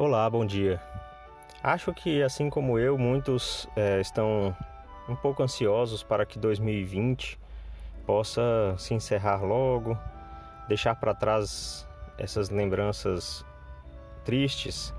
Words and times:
Olá, 0.00 0.30
bom 0.30 0.46
dia. 0.46 0.80
Acho 1.62 1.92
que, 1.92 2.22
assim 2.22 2.48
como 2.48 2.78
eu, 2.78 2.96
muitos 2.96 3.68
é, 3.76 4.00
estão 4.00 4.56
um 5.06 5.14
pouco 5.14 5.42
ansiosos 5.42 6.02
para 6.02 6.24
que 6.24 6.38
2020 6.38 7.38
possa 8.06 8.40
se 8.78 8.94
encerrar 8.94 9.44
logo, 9.44 9.98
deixar 10.66 10.94
para 10.94 11.12
trás 11.12 11.86
essas 12.16 12.48
lembranças 12.48 13.44
tristes, 14.24 14.94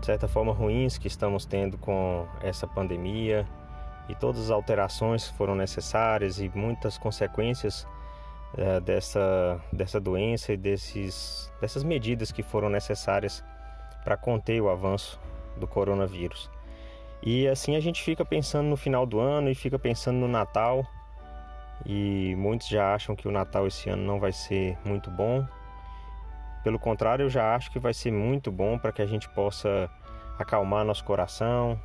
de 0.00 0.06
certa 0.06 0.26
forma 0.26 0.52
ruins 0.52 0.98
que 0.98 1.06
estamos 1.06 1.46
tendo 1.46 1.78
com 1.78 2.26
essa 2.42 2.66
pandemia 2.66 3.46
e 4.08 4.16
todas 4.16 4.46
as 4.46 4.50
alterações 4.50 5.28
que 5.28 5.36
foram 5.36 5.54
necessárias 5.54 6.40
e 6.40 6.50
muitas 6.56 6.98
consequências 6.98 7.86
é, 8.56 8.80
dessa, 8.80 9.60
dessa 9.72 10.00
doença 10.00 10.52
e 10.52 10.56
desses, 10.56 11.52
dessas 11.60 11.84
medidas 11.84 12.32
que 12.32 12.42
foram 12.42 12.68
necessárias 12.68 13.44
para 14.08 14.16
conter 14.16 14.58
o 14.62 14.70
avanço 14.70 15.20
do 15.58 15.68
coronavírus. 15.68 16.50
E 17.22 17.46
assim 17.46 17.76
a 17.76 17.80
gente 17.80 18.02
fica 18.02 18.24
pensando 18.24 18.66
no 18.66 18.76
final 18.76 19.04
do 19.04 19.20
ano 19.20 19.50
e 19.50 19.54
fica 19.54 19.78
pensando 19.78 20.16
no 20.16 20.26
Natal. 20.26 20.86
E 21.84 22.34
muitos 22.36 22.68
já 22.68 22.94
acham 22.94 23.14
que 23.14 23.28
o 23.28 23.30
Natal 23.30 23.66
esse 23.66 23.90
ano 23.90 24.02
não 24.02 24.18
vai 24.18 24.32
ser 24.32 24.78
muito 24.82 25.10
bom. 25.10 25.46
Pelo 26.64 26.78
contrário, 26.78 27.24
eu 27.24 27.28
já 27.28 27.54
acho 27.54 27.70
que 27.70 27.78
vai 27.78 27.92
ser 27.92 28.10
muito 28.10 28.50
bom 28.50 28.78
para 28.78 28.92
que 28.92 29.02
a 29.02 29.06
gente 29.06 29.28
possa 29.28 29.90
acalmar 30.38 30.86
nosso 30.86 31.04
coração 31.04 31.78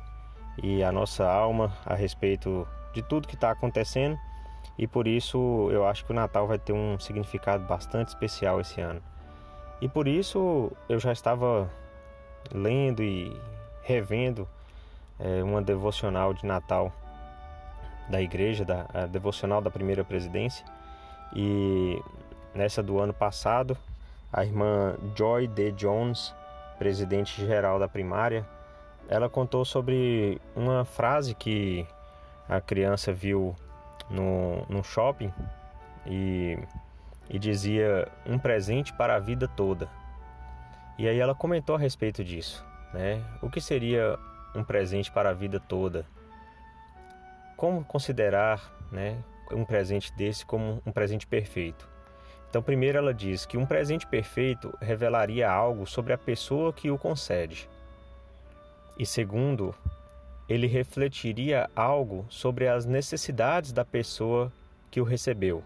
e 0.62 0.82
a 0.82 0.90
nossa 0.90 1.30
alma 1.30 1.76
a 1.84 1.94
respeito 1.94 2.66
de 2.94 3.02
tudo 3.02 3.28
que 3.28 3.34
está 3.34 3.50
acontecendo. 3.50 4.16
E 4.78 4.86
por 4.86 5.06
isso 5.06 5.68
eu 5.70 5.86
acho 5.86 6.06
que 6.06 6.12
o 6.12 6.14
Natal 6.14 6.46
vai 6.46 6.58
ter 6.58 6.72
um 6.72 6.98
significado 6.98 7.64
bastante 7.64 8.08
especial 8.08 8.62
esse 8.62 8.80
ano. 8.80 9.02
E 9.82 9.90
por 9.90 10.08
isso 10.08 10.72
eu 10.88 10.98
já 10.98 11.12
estava 11.12 11.70
lendo 12.52 13.02
e 13.02 13.34
revendo 13.82 14.48
é, 15.18 15.42
uma 15.42 15.62
devocional 15.62 16.34
de 16.34 16.44
Natal 16.44 16.92
da 18.08 18.20
igreja, 18.20 18.64
da 18.64 18.86
a 18.92 19.06
devocional 19.06 19.60
da 19.60 19.70
primeira 19.70 20.04
presidência. 20.04 20.64
E 21.34 22.00
nessa 22.54 22.82
do 22.82 22.98
ano 22.98 23.12
passado, 23.12 23.76
a 24.32 24.44
irmã 24.44 24.96
Joy 25.16 25.46
D. 25.46 25.72
Jones, 25.72 26.34
presidente 26.78 27.44
geral 27.44 27.78
da 27.78 27.88
primária, 27.88 28.46
ela 29.08 29.28
contou 29.28 29.64
sobre 29.64 30.40
uma 30.56 30.84
frase 30.84 31.34
que 31.34 31.86
a 32.48 32.60
criança 32.60 33.12
viu 33.12 33.54
no, 34.08 34.64
no 34.68 34.82
shopping 34.82 35.32
e, 36.06 36.58
e 37.28 37.38
dizia 37.38 38.08
um 38.26 38.38
presente 38.38 38.92
para 38.92 39.16
a 39.16 39.18
vida 39.18 39.48
toda. 39.48 39.88
E 40.98 41.08
aí 41.08 41.18
ela 41.18 41.34
comentou 41.34 41.74
a 41.74 41.78
respeito 41.78 42.22
disso, 42.22 42.64
né? 42.92 43.22
O 43.42 43.50
que 43.50 43.60
seria 43.60 44.18
um 44.54 44.62
presente 44.62 45.10
para 45.10 45.30
a 45.30 45.34
vida 45.34 45.58
toda? 45.58 46.06
Como 47.56 47.84
considerar, 47.84 48.72
né, 48.92 49.18
um 49.50 49.64
presente 49.64 50.12
desse 50.14 50.46
como 50.46 50.80
um 50.86 50.92
presente 50.92 51.26
perfeito? 51.26 51.88
Então, 52.48 52.62
primeiro 52.62 52.98
ela 52.98 53.12
diz 53.12 53.44
que 53.44 53.58
um 53.58 53.66
presente 53.66 54.06
perfeito 54.06 54.72
revelaria 54.80 55.50
algo 55.50 55.86
sobre 55.86 56.12
a 56.12 56.18
pessoa 56.18 56.72
que 56.72 56.88
o 56.88 56.96
concede. 56.96 57.68
E 58.96 59.04
segundo, 59.04 59.74
ele 60.48 60.68
refletiria 60.68 61.68
algo 61.74 62.24
sobre 62.28 62.68
as 62.68 62.86
necessidades 62.86 63.72
da 63.72 63.84
pessoa 63.84 64.52
que 64.88 65.00
o 65.00 65.04
recebeu. 65.04 65.64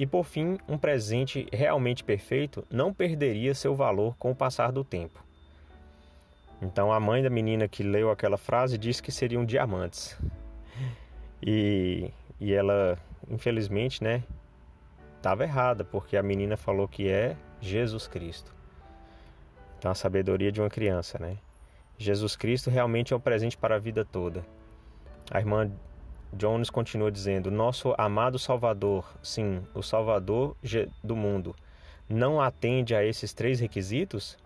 E 0.00 0.06
por 0.06 0.24
fim, 0.24 0.56
um 0.66 0.78
presente 0.78 1.46
realmente 1.52 2.02
perfeito 2.02 2.66
não 2.70 2.90
perderia 2.90 3.54
seu 3.54 3.74
valor 3.74 4.16
com 4.16 4.30
o 4.30 4.34
passar 4.34 4.72
do 4.72 4.82
tempo. 4.82 5.22
Então 6.62 6.90
a 6.90 6.98
mãe 6.98 7.22
da 7.22 7.28
menina 7.28 7.68
que 7.68 7.82
leu 7.82 8.10
aquela 8.10 8.38
frase 8.38 8.78
disse 8.78 9.02
que 9.02 9.12
seriam 9.12 9.44
diamantes. 9.44 10.18
E, 11.42 12.10
e 12.40 12.50
ela, 12.50 12.96
infelizmente, 13.28 14.02
né, 14.02 14.24
estava 15.18 15.44
errada, 15.44 15.84
porque 15.84 16.16
a 16.16 16.22
menina 16.22 16.56
falou 16.56 16.88
que 16.88 17.06
é 17.06 17.36
Jesus 17.60 18.06
Cristo. 18.06 18.54
Então 19.78 19.90
a 19.90 19.94
sabedoria 19.94 20.50
de 20.50 20.62
uma 20.62 20.70
criança, 20.70 21.18
né? 21.18 21.36
Jesus 21.98 22.36
Cristo 22.36 22.70
realmente 22.70 23.12
é 23.12 23.16
um 23.18 23.20
presente 23.20 23.54
para 23.54 23.76
a 23.76 23.78
vida 23.78 24.02
toda. 24.02 24.46
A 25.30 25.40
irmã 25.40 25.70
Jones 26.32 26.70
continua 26.70 27.10
dizendo: 27.10 27.50
Nosso 27.50 27.94
amado 27.98 28.38
Salvador, 28.38 29.04
sim, 29.22 29.62
o 29.74 29.82
Salvador 29.82 30.56
do 31.02 31.16
mundo, 31.16 31.54
não 32.08 32.40
atende 32.40 32.94
a 32.94 33.04
esses 33.04 33.32
três 33.32 33.60
requisitos? 33.60 34.38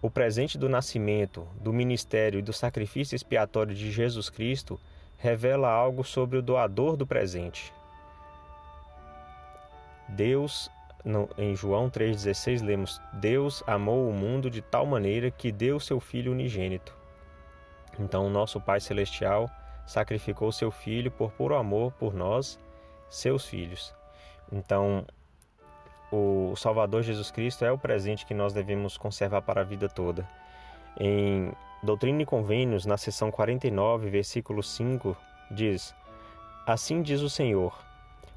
O 0.00 0.10
presente 0.10 0.58
do 0.58 0.68
nascimento, 0.68 1.46
do 1.60 1.72
ministério 1.72 2.38
e 2.38 2.42
do 2.42 2.52
sacrifício 2.52 3.14
expiatório 3.14 3.74
de 3.74 3.90
Jesus 3.92 4.28
Cristo 4.28 4.80
revela 5.16 5.70
algo 5.70 6.02
sobre 6.02 6.38
o 6.38 6.42
doador 6.42 6.96
do 6.96 7.06
presente. 7.06 7.72
Deus, 10.08 10.68
em 11.38 11.54
João 11.54 11.88
3,16, 11.88 12.64
lemos: 12.64 13.00
Deus 13.12 13.62
amou 13.66 14.08
o 14.08 14.12
mundo 14.12 14.50
de 14.50 14.60
tal 14.60 14.84
maneira 14.84 15.30
que 15.30 15.52
deu 15.52 15.78
seu 15.78 16.00
Filho 16.00 16.32
unigênito. 16.32 16.96
Então, 17.98 18.28
nosso 18.28 18.60
Pai 18.60 18.80
Celestial 18.80 19.48
sacrificou 19.86 20.52
seu 20.52 20.70
filho 20.70 21.10
por 21.10 21.32
puro 21.32 21.56
amor 21.56 21.92
por 21.92 22.14
nós, 22.14 22.58
seus 23.08 23.46
filhos. 23.46 23.94
Então, 24.50 25.04
o 26.10 26.54
Salvador 26.56 27.02
Jesus 27.02 27.30
Cristo 27.30 27.64
é 27.64 27.72
o 27.72 27.78
presente 27.78 28.26
que 28.26 28.34
nós 28.34 28.52
devemos 28.52 28.96
conservar 28.96 29.42
para 29.42 29.62
a 29.62 29.64
vida 29.64 29.88
toda. 29.88 30.28
Em 30.98 31.52
Doutrina 31.82 32.22
e 32.22 32.26
Convênios, 32.26 32.86
na 32.86 32.96
seção 32.96 33.30
49, 33.30 34.10
versículo 34.10 34.62
5, 34.62 35.16
diz: 35.50 35.94
Assim 36.66 37.02
diz 37.02 37.20
o 37.22 37.30
Senhor: 37.30 37.76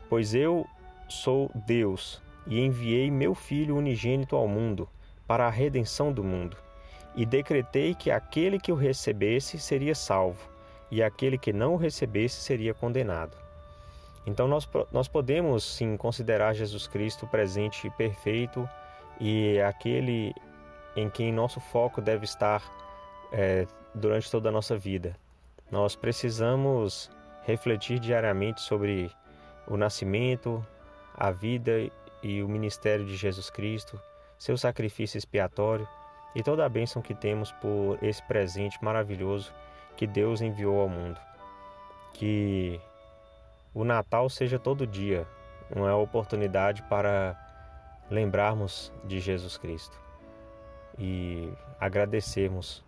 Pois 0.09 0.33
eu 0.33 0.65
sou 1.07 1.51
Deus 1.53 2.21
e 2.47 2.59
enviei 2.59 3.11
meu 3.11 3.35
Filho 3.35 3.75
unigênito 3.75 4.35
ao 4.35 4.47
mundo 4.47 4.87
para 5.27 5.47
a 5.47 5.49
redenção 5.49 6.13
do 6.13 6.23
mundo, 6.23 6.55
e 7.15 7.25
decretei 7.25 7.95
que 7.95 8.11
aquele 8.11 8.59
que 8.59 8.71
o 8.71 8.75
recebesse 8.75 9.59
seria 9.59 9.95
salvo 9.95 10.54
e 10.89 11.01
aquele 11.03 11.37
que 11.37 11.51
não 11.51 11.73
o 11.73 11.77
recebesse 11.77 12.35
seria 12.35 12.73
condenado. 12.73 13.35
Então 14.25 14.47
nós, 14.47 14.67
nós 14.91 15.07
podemos 15.07 15.63
sim 15.63 15.95
considerar 15.97 16.53
Jesus 16.53 16.87
Cristo 16.87 17.27
presente 17.27 17.87
e 17.87 17.91
perfeito 17.91 18.67
e 19.19 19.59
aquele 19.61 20.33
em 20.95 21.09
quem 21.09 21.31
nosso 21.31 21.59
foco 21.59 22.01
deve 22.01 22.25
estar 22.25 22.63
é, 23.31 23.67
durante 23.93 24.31
toda 24.31 24.49
a 24.49 24.51
nossa 24.51 24.77
vida. 24.77 25.15
Nós 25.69 25.95
precisamos 25.95 27.11
refletir 27.43 27.99
diariamente 27.99 28.61
sobre 28.61 29.11
o 29.67 29.77
nascimento, 29.77 30.65
a 31.13 31.31
vida 31.31 31.89
e 32.23 32.41
o 32.41 32.47
ministério 32.47 33.05
de 33.05 33.15
Jesus 33.15 33.49
Cristo, 33.49 33.99
seu 34.37 34.57
sacrifício 34.57 35.17
expiatório 35.17 35.87
e 36.35 36.43
toda 36.43 36.65
a 36.65 36.69
bênção 36.69 37.01
que 37.01 37.13
temos 37.13 37.51
por 37.53 37.97
esse 38.01 38.21
presente 38.23 38.83
maravilhoso 38.83 39.53
que 39.95 40.05
Deus 40.07 40.41
enviou 40.41 40.79
ao 40.79 40.89
mundo. 40.89 41.19
Que 42.13 42.79
o 43.73 43.83
Natal 43.83 44.29
seja 44.29 44.57
todo 44.57 44.87
dia 44.87 45.27
uma 45.73 45.95
oportunidade 45.95 46.81
para 46.83 47.35
lembrarmos 48.09 48.91
de 49.03 49.19
Jesus 49.19 49.57
Cristo 49.57 49.99
e 50.97 51.51
agradecermos 51.79 52.83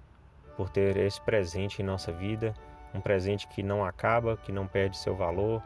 por 0.55 0.69
ter 0.69 0.95
esse 0.97 1.19
presente 1.21 1.81
em 1.81 1.85
nossa 1.85 2.11
vida, 2.11 2.53
um 2.93 3.01
presente 3.01 3.47
que 3.47 3.61
não 3.61 3.83
acaba, 3.83 4.37
que 4.37 4.51
não 4.51 4.67
perde 4.67 4.97
seu 4.97 5.15
valor, 5.15 5.61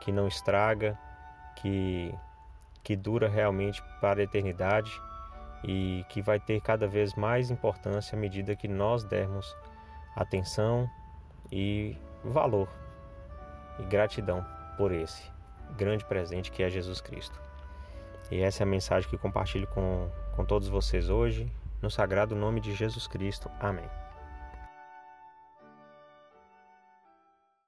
que 0.00 0.10
não 0.10 0.26
estraga, 0.26 0.98
que 1.56 2.14
que 2.82 2.94
dura 2.94 3.26
realmente 3.26 3.82
para 3.98 4.20
a 4.20 4.24
eternidade 4.24 4.92
e 5.64 6.04
que 6.10 6.20
vai 6.20 6.38
ter 6.38 6.60
cada 6.60 6.86
vez 6.86 7.14
mais 7.14 7.50
importância 7.50 8.14
à 8.14 8.20
medida 8.20 8.54
que 8.54 8.68
nós 8.68 9.02
dermos 9.02 9.56
atenção 10.14 10.88
e 11.50 11.96
valor 12.24 12.68
e 13.78 13.82
gratidão 13.84 14.44
por 14.76 14.92
esse 14.92 15.22
grande 15.76 16.04
presente 16.04 16.50
que 16.50 16.62
é 16.62 16.70
Jesus 16.70 17.00
Cristo. 17.00 17.40
E 18.30 18.40
essa 18.40 18.62
é 18.62 18.64
a 18.64 18.66
mensagem 18.66 19.08
que 19.08 19.18
compartilho 19.18 19.66
com, 19.68 20.08
com 20.34 20.44
todos 20.44 20.68
vocês 20.68 21.10
hoje, 21.10 21.50
no 21.82 21.90
sagrado 21.90 22.34
nome 22.34 22.60
de 22.60 22.74
Jesus 22.74 23.06
Cristo. 23.06 23.50
Amém. 23.60 24.03